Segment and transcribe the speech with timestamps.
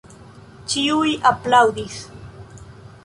[0.71, 2.01] Ĉiuj aplaŭdis.